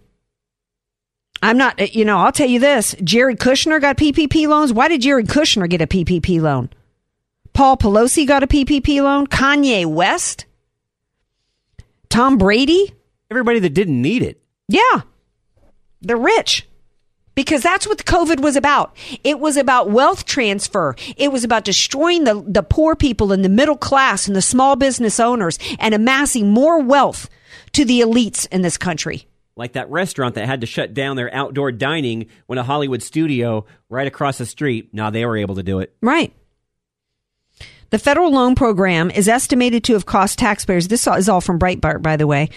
[1.42, 2.96] I'm not, you know, I'll tell you this.
[3.04, 4.72] Jared Kushner got PPP loans.
[4.72, 6.70] Why did Jared Kushner get a PPP loan?
[7.59, 9.27] Paul Pelosi got a PPP loan.
[9.27, 10.47] Kanye West.
[12.09, 12.94] Tom Brady.
[13.33, 14.40] Everybody that didn't need it.
[14.68, 15.01] Yeah.
[16.01, 16.68] They're rich.
[17.35, 18.97] Because that's what COVID was about.
[19.25, 20.94] It was about wealth transfer.
[21.16, 24.77] It was about destroying the, the poor people and the middle class and the small
[24.77, 27.29] business owners and amassing more wealth
[27.73, 29.27] to the elites in this country.
[29.57, 33.66] Like that restaurant that had to shut down their outdoor dining when a Hollywood studio
[33.88, 34.90] right across the street.
[34.94, 35.97] Now they were able to do it.
[36.01, 36.33] Right.
[37.90, 42.03] The federal loan program is estimated to have cost taxpayers, this is all from Breitbart,
[42.03, 42.51] by the way,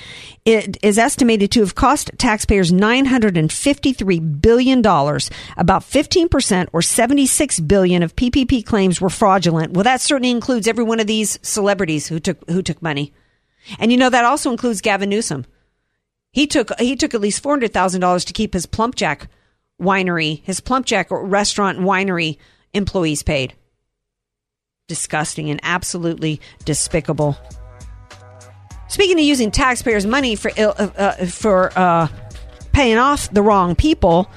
[0.43, 4.79] it is estimated to have cost taxpayers $953 billion.
[4.79, 9.71] About 15% or 76 billion of PPP claims were fraudulent.
[9.71, 13.13] Well, that certainly includes every one of these celebrities who took, who took money.
[13.79, 15.45] And you know, that also includes Gavin Newsom.
[16.33, 19.29] He took, he took at least $400,000 to keep his Plump Jack
[19.81, 22.37] winery, his Plump Jack restaurant winery
[22.73, 23.53] employees paid
[24.87, 27.37] disgusting and absolutely despicable.
[28.87, 30.63] Speaking of using taxpayers' money for uh,
[30.97, 32.07] uh, for uh,
[32.73, 34.29] paying off the wrong people,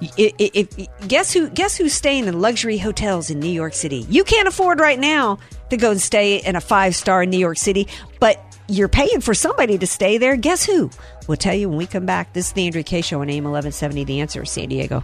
[0.00, 0.68] i- i- if,
[1.08, 4.06] guess who guess who's staying in luxury hotels in New York City?
[4.08, 5.38] You can't afford right now
[5.70, 7.88] to go and stay in a five star in New York City,
[8.20, 10.36] but you're paying for somebody to stay there.
[10.36, 10.88] Guess who?
[11.26, 12.32] We'll tell you when we come back.
[12.34, 13.00] This is the Andrew K.
[13.00, 14.04] Show on AM 1170.
[14.04, 15.02] The answer, is San Diego.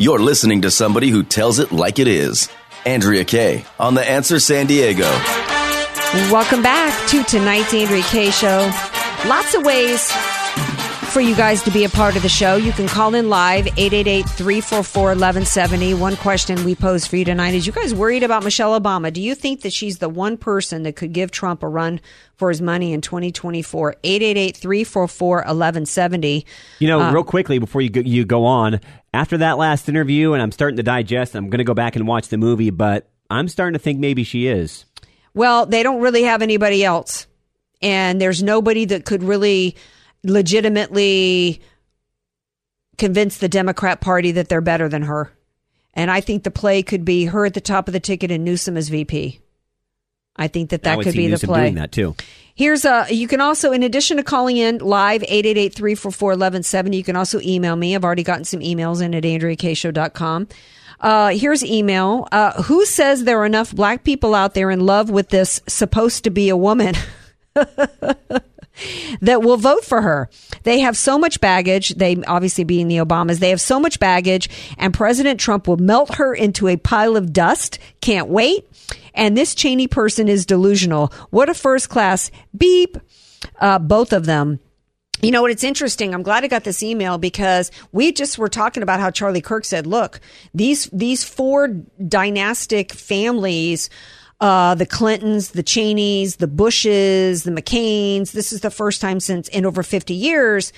[0.00, 2.48] You're listening to somebody who tells it like it is.
[2.86, 5.02] Andrea Kaye on The Answer San Diego.
[6.32, 8.70] Welcome back to tonight's Andrea Kaye Show.
[9.26, 10.10] Lots of ways
[11.12, 12.56] for you guys to be a part of the show.
[12.56, 15.98] You can call in live 888-344-1170.
[15.98, 19.12] One question we pose for you tonight is you guys worried about Michelle Obama?
[19.12, 22.00] Do you think that she's the one person that could give Trump a run
[22.36, 23.96] for his money in 2024?
[24.02, 26.44] 888-344-1170.
[26.78, 28.80] You know, Uh, real quickly before you go, you go on,
[29.12, 32.06] after that last interview, and I'm starting to digest, I'm going to go back and
[32.06, 34.84] watch the movie, but I'm starting to think maybe she is.
[35.34, 37.26] Well, they don't really have anybody else.
[37.82, 39.76] And there's nobody that could really
[40.22, 41.62] legitimately
[42.98, 45.32] convince the Democrat Party that they're better than her.
[45.94, 48.44] And I think the play could be her at the top of the ticket and
[48.44, 49.40] Newsom as VP.
[50.36, 51.62] I think that that could be the play.
[51.62, 52.16] doing that too.
[52.54, 57.40] Here's a, you can also, in addition to calling in live 888-344-1170, you can also
[57.40, 57.94] email me.
[57.94, 60.48] I've already gotten some emails in at AndreaKShow.com.
[61.00, 62.28] Uh, here's email.
[62.30, 66.24] Uh, who says there are enough black people out there in love with this supposed
[66.24, 66.94] to be a woman?
[69.20, 70.28] that will vote for her.
[70.62, 71.90] They have so much baggage.
[71.90, 76.16] They obviously being the Obamas, they have so much baggage and President Trump will melt
[76.16, 77.78] her into a pile of dust.
[78.00, 78.66] Can't wait.
[79.14, 81.12] And this Cheney person is delusional.
[81.30, 82.96] What a first class beep.
[83.58, 84.60] Uh, both of them.
[85.22, 85.50] You know what?
[85.50, 86.14] It's interesting.
[86.14, 89.66] I'm glad I got this email because we just were talking about how Charlie Kirk
[89.66, 90.20] said, look,
[90.54, 93.90] these, these four dynastic families,
[94.40, 99.48] uh, the Clintons, the Cheneys, the Bushes, the McCains, this is the first time since
[99.48, 100.72] in over 50 years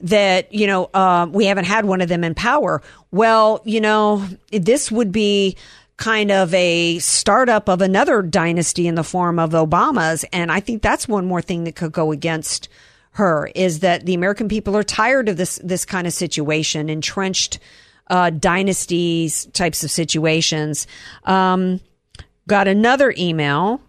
[0.00, 2.82] that, you know, uh, we haven't had one of them in power.
[3.10, 5.56] Well, you know, this would be
[5.96, 10.24] kind of a startup of another dynasty in the form of Obama's.
[10.32, 12.68] And I think that's one more thing that could go against
[13.12, 17.60] her is that the American people are tired of this, this kind of situation, entrenched,
[18.08, 20.86] uh, dynasties types of situations.
[21.24, 21.80] Um,
[22.46, 23.80] got another email,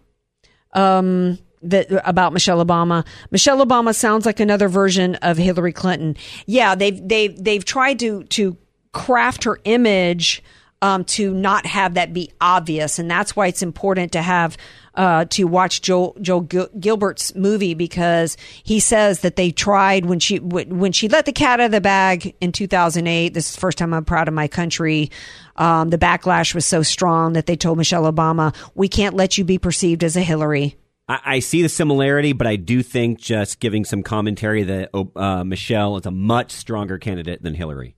[0.72, 3.04] um, that about Michelle Obama.
[3.30, 6.16] Michelle Obama sounds like another version of Hillary Clinton.
[6.46, 8.56] Yeah, they've they've they've tried to to
[8.92, 10.42] craft her image
[10.82, 14.56] um, to not have that be obvious, and that's why it's important to have
[14.96, 20.18] uh, to watch Joel Joel Gil- Gilbert's movie because he says that they tried when
[20.18, 23.34] she when she let the cat out of the bag in 2008.
[23.34, 25.10] This is the first time I'm proud of my country.
[25.56, 29.44] Um, the backlash was so strong that they told Michelle Obama, "We can't let you
[29.44, 30.76] be perceived as a Hillary."
[31.08, 35.44] I, I see the similarity, but I do think just giving some commentary that uh,
[35.44, 37.96] Michelle is a much stronger candidate than Hillary.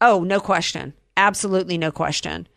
[0.00, 0.94] Oh, no question.
[1.16, 2.48] Absolutely no question.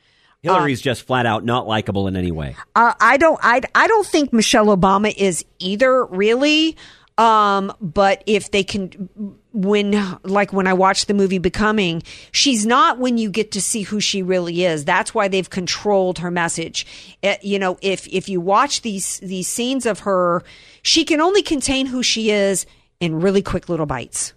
[0.44, 2.56] Hillary's just flat out not likable in any way.
[2.76, 3.40] Uh, I don't.
[3.42, 6.78] I I don't think Michelle Obama is either really.
[7.18, 9.10] Um, but if they can,
[9.54, 13.84] when like when I watched the movie Becoming, she's not when you get to see
[13.84, 14.84] who she really is.
[14.84, 16.88] That's why they've controlled her message.
[17.24, 20.44] Uh, you know, if if you watch these these scenes of her,
[20.82, 22.66] she can only contain who she is
[23.00, 24.34] in really quick little bites.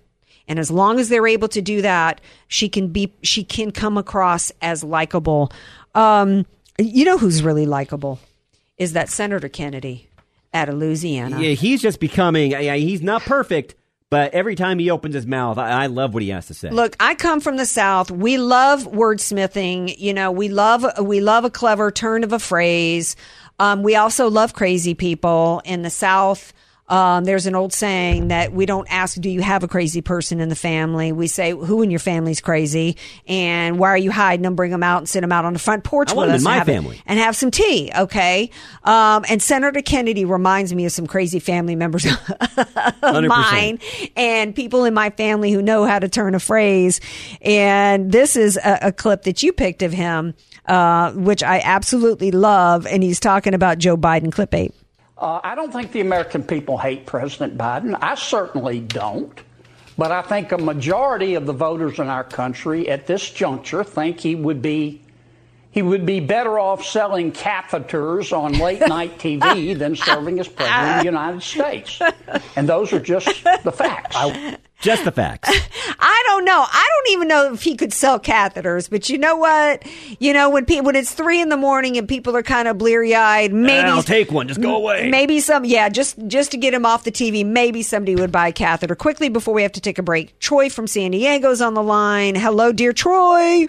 [0.49, 3.97] And as long as they're able to do that, she can be she can come
[3.99, 5.51] across as likable.
[5.97, 6.47] Um,
[6.79, 8.21] you know who's really likable
[8.77, 10.09] is that Senator Kennedy
[10.53, 11.41] out of Louisiana.
[11.41, 12.51] Yeah, he's just becoming.
[12.51, 13.75] Yeah, he's not perfect,
[14.11, 16.71] but every time he opens his mouth, I, I love what he has to say.
[16.71, 18.11] Look, I come from the South.
[18.11, 19.99] We love wordsmithing.
[19.99, 23.17] You know, we love we love a clever turn of a phrase.
[23.59, 26.53] Um, we also love crazy people in the South.
[26.88, 30.38] Um, there's an old saying that we don't ask, do you have a crazy person
[30.40, 31.11] in the family?
[31.11, 32.96] We say, who in your family's crazy?
[33.27, 34.55] And why are you hiding them?
[34.55, 36.44] Bring them out and sit them out on the front porch I with us and
[36.44, 37.03] my have it- family.
[37.07, 37.90] and have some tea.
[37.96, 38.51] Okay.
[38.85, 43.29] Um, and Senator Kennedy reminds me of some crazy family members of 100%.
[43.29, 43.79] mine
[44.16, 47.01] and people in my family who know how to turn a phrase.
[47.40, 50.35] And this is a, a clip that you picked of him,
[50.66, 52.87] uh, which I absolutely love.
[52.87, 54.72] And he's talking about Joe Biden, clip eight.
[55.18, 57.96] Uh, I don't think the American people hate President Biden.
[58.00, 59.38] I certainly don't.
[59.98, 64.20] But I think a majority of the voters in our country at this juncture think
[64.20, 65.02] he would be
[65.70, 70.96] he would be better off selling catheters on late night TV than serving as president
[70.96, 72.00] of the United States.
[72.57, 74.16] And those are just the facts.
[74.81, 75.49] Just the facts.
[75.99, 76.65] I don't know.
[76.67, 79.85] I don't even know if he could sell catheters, but you know what?
[80.21, 82.79] You know, when people, when it's three in the morning and people are kind of
[82.79, 84.49] bleary eyed, maybe I'll take one.
[84.49, 85.09] Just go away.
[85.11, 87.45] Maybe some, yeah, just just to get him off the TV.
[87.45, 90.39] Maybe somebody would buy a catheter quickly before we have to take a break.
[90.39, 92.35] Troy from San Diego's on the line.
[92.35, 93.67] Hello, dear Troy.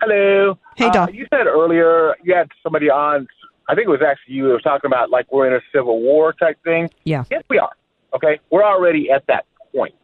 [0.00, 0.58] Hello.
[0.76, 1.14] Hey, Uh, Doc.
[1.14, 3.26] you said earlier you had somebody on.
[3.68, 4.48] I think it was actually you.
[4.48, 6.90] That was talking about like we're in a civil war type thing.
[7.04, 7.24] Yeah.
[7.30, 7.70] Yes, we are.
[8.14, 9.94] Okay, we're already at that point.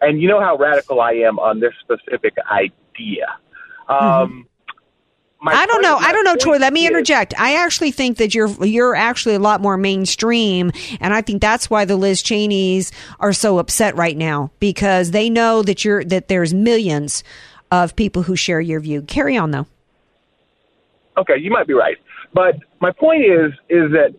[0.00, 3.26] And you know how radical I am on this specific idea.
[3.88, 4.46] Um,
[5.40, 5.96] my I don't know.
[5.96, 6.58] I don't know, Troy.
[6.58, 7.38] Let me is- interject.
[7.38, 11.70] I actually think that you're you're actually a lot more mainstream, and I think that's
[11.70, 12.90] why the Liz Cheneys
[13.20, 17.22] are so upset right now because they know that you're that there's millions
[17.70, 19.02] of people who share your view.
[19.02, 19.66] Carry on, though.
[21.16, 21.96] Okay, you might be right,
[22.32, 24.14] but my point is is that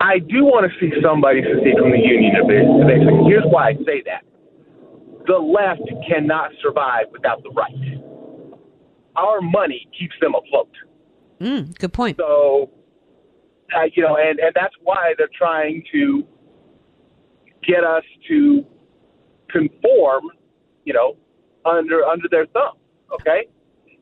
[0.00, 3.28] I do want to see somebody secede from the union eventually.
[3.28, 4.24] Here's why I say that:
[5.26, 7.70] the left cannot survive without the right.
[9.16, 10.72] Our money keeps them afloat.
[11.40, 12.16] Mm, good point.
[12.18, 12.70] So,
[13.76, 16.24] uh, you know, and, and that's why they're trying to
[17.66, 18.64] get us to
[19.50, 20.24] conform,
[20.84, 21.16] you know,
[21.66, 22.76] under under their thumb.
[23.12, 23.48] Okay.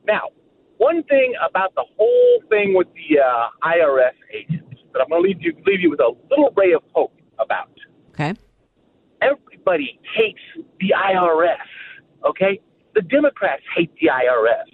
[0.07, 0.29] Now,
[0.77, 4.58] one thing about the whole thing with the uh, IRS agents
[4.93, 7.69] that I'm going to leave you leave you with a little ray of hope about.
[8.11, 8.33] Okay.
[9.21, 10.39] Everybody hates
[10.79, 11.57] the IRS.
[12.27, 12.59] Okay.
[12.95, 14.65] The Democrats hate the IRS.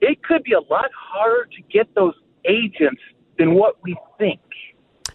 [0.00, 2.14] It could be a lot harder to get those
[2.44, 3.02] agents
[3.38, 4.40] than what we think.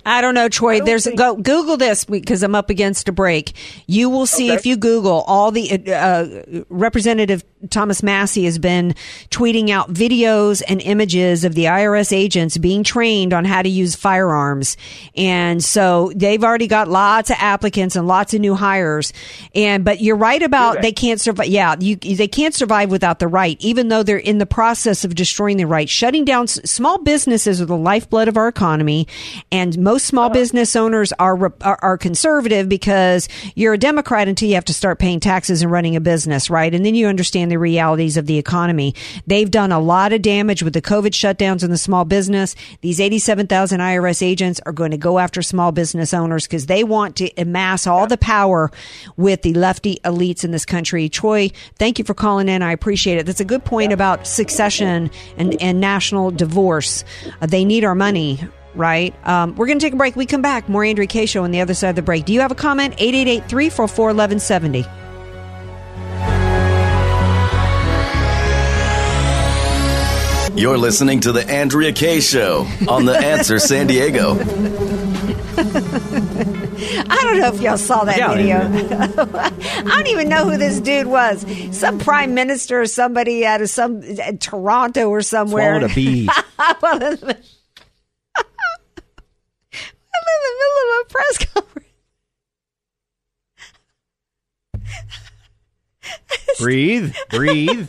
[0.05, 0.81] I don't know, Troy.
[0.81, 3.53] There's go Google this because I'm up against a break.
[3.87, 4.55] You will see Okay.
[4.57, 8.95] if you Google all the uh, Representative Thomas Massie has been
[9.29, 13.95] tweeting out videos and images of the IRS agents being trained on how to use
[13.95, 14.77] firearms,
[15.15, 19.13] and so they've already got lots of applicants and lots of new hires.
[19.55, 21.47] And but you're right about they can't survive.
[21.47, 25.15] Yeah, you they can't survive without the right, even though they're in the process of
[25.15, 29.07] destroying the right, shutting down small businesses are the lifeblood of our economy,
[29.51, 30.33] and most small uh-huh.
[30.33, 34.99] business owners are, are are conservative because you're a Democrat until you have to start
[34.99, 36.73] paying taxes and running a business, right?
[36.73, 38.95] And then you understand the realities of the economy.
[39.27, 42.55] They've done a lot of damage with the COVID shutdowns in the small business.
[42.81, 47.15] These 87,000 IRS agents are going to go after small business owners because they want
[47.17, 48.71] to amass all the power
[49.17, 51.09] with the lefty elites in this country.
[51.09, 52.63] Troy, thank you for calling in.
[52.63, 53.25] I appreciate it.
[53.25, 57.03] That's a good point about succession and, and national divorce.
[57.39, 58.39] Uh, they need our money
[58.75, 59.13] right?
[59.27, 60.15] Um, we're going to take a break.
[60.15, 60.67] We come back.
[60.67, 62.25] More Andrea Kaye Show on the other side of the break.
[62.25, 62.95] Do you have a comment?
[62.97, 64.85] 888 344 1170.
[70.55, 74.33] You're listening to the Andrea Kaye Show on The Answer San Diego.
[77.09, 78.35] I don't know if y'all saw that Yeah.
[78.35, 78.57] video.
[79.39, 81.43] I don't even know who this dude was.
[81.77, 85.79] Some prime minister or somebody out of some uh, Toronto or somewhere.
[85.79, 86.29] Swallowed a bee.
[86.81, 87.37] well, in the,
[88.35, 88.45] I'm
[90.29, 91.87] in the middle of a press conference.
[96.59, 97.87] breathe, breathe.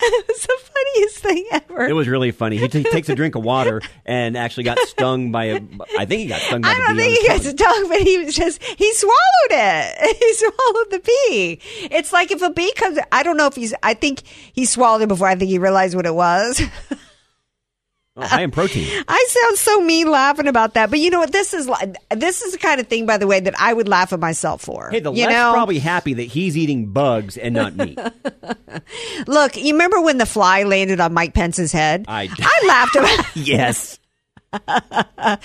[0.00, 1.86] It was the funniest thing ever.
[1.86, 2.56] It was really funny.
[2.56, 5.60] He t- takes a drink of water and actually got stung by a.
[5.98, 7.02] I think he got stung by I don't bee.
[7.14, 9.16] think he got talk, but he was just he swallowed
[9.50, 10.16] it.
[10.22, 11.60] He swallowed the bee.
[11.90, 12.98] It's like if a bee comes.
[13.10, 13.74] I don't know if he's.
[13.82, 16.60] I think he swallowed it before I think he realized what it was.
[18.14, 18.86] Oh, high in protein.
[19.08, 21.32] I sound so mean laughing about that, but you know what?
[21.32, 21.70] This is
[22.10, 24.60] this is the kind of thing, by the way, that I would laugh at myself
[24.60, 24.90] for.
[24.90, 27.98] Hey, the you left's know, probably happy that he's eating bugs and not meat.
[29.26, 29.56] look.
[29.56, 32.04] You remember when the fly landed on Mike Pence's head?
[32.06, 33.26] I, I laughed about.
[33.36, 33.98] yes.
[34.68, 35.38] I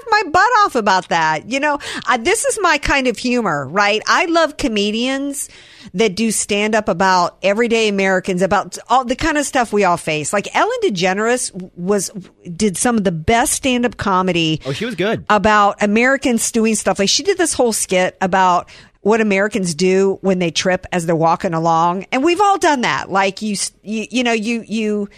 [0.00, 1.50] laughed my butt off about that.
[1.50, 4.02] You know, I, this is my kind of humor, right?
[4.06, 5.48] I love comedians
[5.94, 9.96] that do stand up about everyday Americans, about all the kind of stuff we all
[9.96, 10.32] face.
[10.32, 12.10] Like Ellen DeGeneres was
[12.56, 15.24] did some of the best stand up comedy Oh, she was good.
[15.30, 16.98] about Americans doing stuff.
[16.98, 18.68] Like she did this whole skit about
[19.02, 23.10] what Americans do when they trip as they're walking along, and we've all done that.
[23.10, 25.10] Like you, you, you know, you you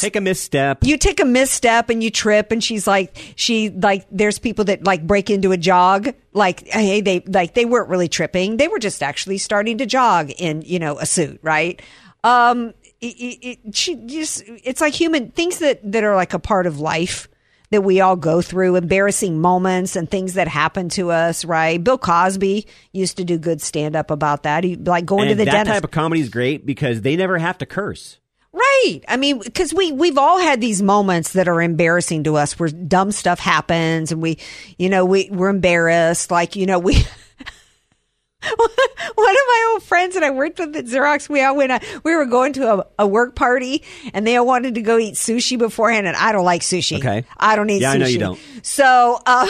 [0.00, 0.78] Take a misstep.
[0.82, 4.84] you take a misstep and you trip and she's like she like there's people that
[4.84, 6.12] like break into a jog.
[6.32, 8.56] Like hey they like they weren't really tripping.
[8.56, 11.80] They were just actually starting to jog in you know a suit right?
[12.24, 16.38] Um it, it, it, she just it's like human things that that are like a
[16.38, 17.28] part of life
[17.70, 21.82] that we all go through embarrassing moments and things that happen to us right?
[21.82, 24.64] Bill cosby used to do good stand up about that.
[24.64, 25.74] He like going and to the that dentist.
[25.74, 28.18] type of comedy is great because they never have to curse.
[28.82, 29.04] Right.
[29.08, 32.68] I mean, because we we've all had these moments that are embarrassing to us, where
[32.68, 34.38] dumb stuff happens, and we,
[34.78, 36.30] you know, we we're embarrassed.
[36.30, 36.94] Like, you know, we.
[38.56, 38.68] One
[39.34, 41.72] of my old friends that I worked with at Xerox, we all went.
[41.72, 44.98] uh, We were going to a, a work party, and they all wanted to go
[44.98, 46.98] eat sushi beforehand, and I don't like sushi.
[46.98, 47.24] Okay.
[47.38, 47.94] I don't eat Yeah, sushi.
[47.94, 48.40] I know you don't.
[48.62, 49.48] So uh,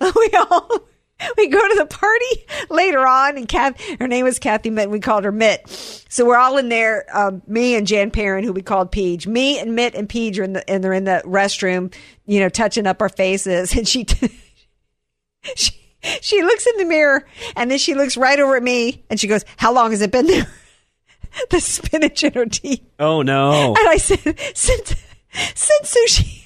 [0.00, 0.80] we all
[1.36, 4.84] we go to the party later on, and Kath, her name was Kathy Mitt.
[4.84, 5.68] and We called her Mitt.
[6.08, 7.06] So we're all in there.
[7.12, 9.26] Um, me and Jan Perrin, who we called Peach.
[9.26, 11.94] Me and Mitt and Peach are in the and they're in the restroom,
[12.26, 14.06] you know, touching up our faces, and she.
[15.54, 15.72] she
[16.20, 19.26] she looks in the mirror and then she looks right over at me and she
[19.26, 20.46] goes, How long has it been there?
[21.50, 22.84] the spinach in her teeth.
[23.00, 23.74] Oh no.
[23.76, 24.94] And I said, since
[25.54, 26.45] since sushi.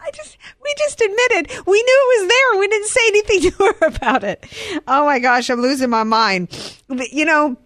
[0.00, 2.60] I just we just admitted we knew it was there.
[2.60, 4.44] We didn't say anything to her about it.
[4.86, 6.48] Oh my gosh, I'm losing my mind.
[6.88, 7.56] But, you know,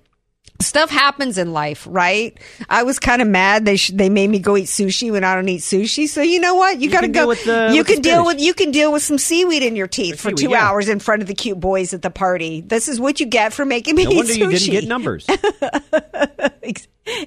[0.61, 2.39] stuff happens in life, right?
[2.69, 5.35] I was kind of mad they sh- they made me go eat sushi when I
[5.35, 6.09] don't eat sushi.
[6.09, 6.81] So you know what?
[6.81, 7.27] You, got to go.
[7.27, 10.21] with the- you can deal with you can deal with some seaweed in your teeth
[10.21, 10.67] for two yeah.
[10.69, 12.61] hours in front of the cute boys at the party.
[12.61, 14.39] This is what you get for making me No wonder sushi.
[14.39, 15.27] you didn't get numbers.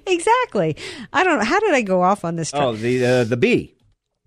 [0.06, 0.76] Exactly.
[1.14, 1.46] I don't know.
[1.46, 2.52] How did I go off on this?
[2.54, 3.76] Oh, the uh, the bee.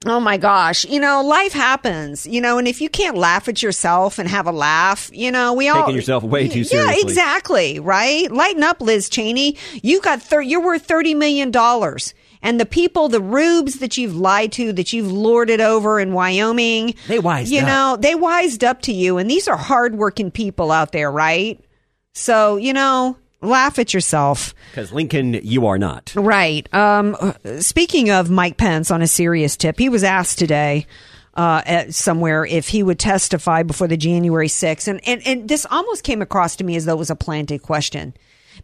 [0.06, 0.84] Oh my gosh.
[0.84, 4.46] You know, life happens, you know, and if you can't laugh at yourself and have
[4.46, 6.94] a laugh, you know, we all Taking yourself way too seriously.
[6.94, 8.30] Yeah, exactly, right?
[8.30, 9.56] Lighten up, Liz Cheney.
[9.82, 12.14] You got thir- you're worth 30 million dollars.
[12.44, 16.94] And the people, the rubes that you've lied to, that you've lorded over in Wyoming,
[17.06, 17.66] They wised you up.
[17.66, 19.18] know, they wised up to you.
[19.18, 21.60] And these are hardworking people out there, right?
[22.14, 24.54] So, you know, laugh at yourself.
[24.70, 26.12] Because Lincoln, you are not.
[26.16, 26.72] Right.
[26.72, 30.86] Um, speaking of Mike Pence on a serious tip, he was asked today
[31.34, 34.88] uh, at somewhere if he would testify before the January 6th.
[34.88, 37.62] And, and, and this almost came across to me as though it was a planted
[37.62, 38.14] question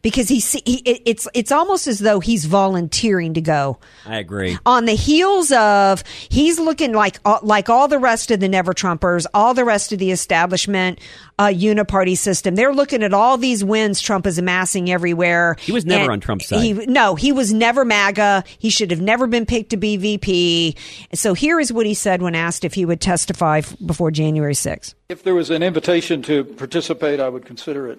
[0.02, 4.58] because he, see- he it's, it's almost as though he's volunteering to go I agree.
[4.64, 8.72] on the heels of he's looking like uh, like all the rest of the never
[8.72, 11.00] Trumpers, all the rest of the establishment
[11.38, 12.54] uh, uniparty system.
[12.54, 15.56] They're looking at all these wins Trump is amassing everywhere.
[15.60, 16.60] He was never And on Trump's side.
[16.60, 18.44] He, no, he was never MAGA.
[18.58, 20.76] He should have never been picked to be VP.
[21.14, 24.94] So here is what he said when asked if he would testify before January 6th.
[25.08, 27.98] If there was an invitation to participate, I would consider it.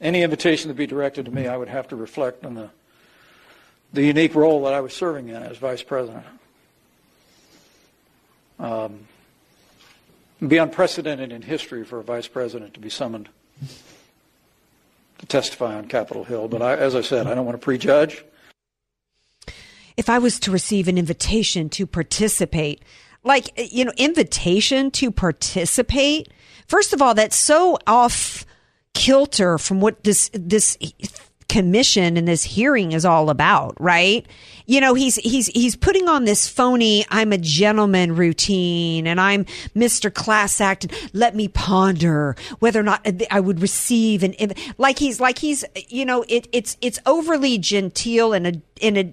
[0.00, 2.70] Any invitation to be directed to me, I would have to reflect on the,
[3.92, 6.24] the unique role that I was serving in as vice president.
[8.58, 9.06] Um,
[10.46, 13.28] be unprecedented in history for a vice president to be summoned
[15.18, 16.48] to testify on Capitol Hill.
[16.48, 18.24] But I, as I said, I don't want to prejudge.
[19.98, 22.82] if I was to receive an invitation to participate,
[23.24, 26.28] like, you know, invitation to participate,
[26.68, 28.46] first of all, that's so off
[28.98, 30.76] kilter from what this, this
[31.48, 34.26] commission and this hearing is all about, right?
[34.66, 39.44] You know, he's, he's, he's putting on this phony, I'm a gentleman routine and I'm
[39.74, 40.12] Mr.
[40.12, 40.84] Class Act.
[40.84, 44.34] and Let me ponder whether or not I would receive an,
[44.78, 49.04] like he's, like he's, you know, it, it's, it's overly genteel and a, in a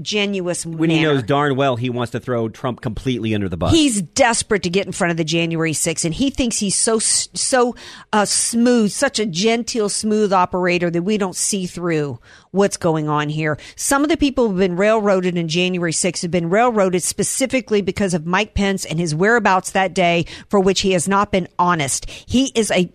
[0.00, 0.94] disingenuous When manner.
[0.94, 3.72] he knows darn well he wants to throw Trump completely under the bus.
[3.72, 6.98] He's desperate to get in front of the January 6th, and he thinks he's so
[6.98, 7.74] so
[8.12, 12.18] uh, smooth, such a genteel, smooth operator that we don't see through
[12.50, 13.58] what's going on here.
[13.76, 18.14] Some of the people who've been railroaded in January 6th have been railroaded specifically because
[18.14, 22.08] of Mike Pence and his whereabouts that day, for which he has not been honest.
[22.10, 22.92] He is a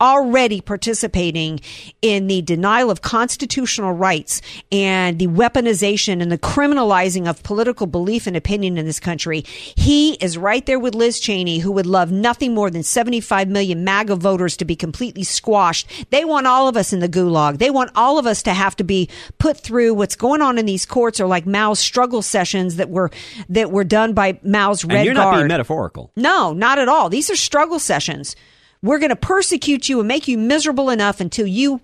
[0.00, 1.60] already participating
[2.02, 4.40] in the denial of constitutional rights
[4.72, 9.42] and the weaponization and the criminalizing of political belief and opinion in this country.
[9.46, 13.84] He is right there with Liz Cheney, who would love nothing more than 75 million
[13.84, 15.88] MAGA voters to be completely squashed.
[16.10, 17.58] They want all of us in the gulag.
[17.58, 19.08] They want all of us to have to be
[19.38, 23.10] put through what's going on in these courts or like Mao's struggle sessions that were,
[23.48, 26.10] that were done by Mao's Red and you're not being metaphorical.
[26.16, 27.08] No, not at all.
[27.08, 28.36] These are struggle sessions.
[28.82, 31.82] We're going to persecute you and make you miserable enough until you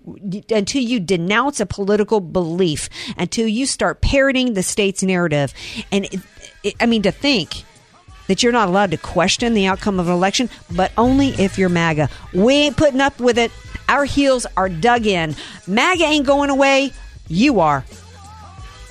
[0.49, 5.53] until you denounce a political belief, until you start parroting the state's narrative.
[5.91, 6.19] And it,
[6.63, 7.63] it, I mean to think
[8.25, 11.69] that you're not allowed to question the outcome of an election, but only if you're
[11.69, 12.09] MAGA.
[12.33, 13.51] We ain't putting up with it.
[13.87, 15.35] Our heels are dug in.
[15.67, 16.91] MAGA ain't going away.
[17.27, 17.85] You are.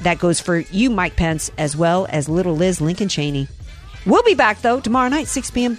[0.03, 3.49] That goes for you, Mike Pence, as well as little Liz Lincoln Cheney.
[4.07, 5.79] We'll be back, though, tomorrow night, 6 p.m.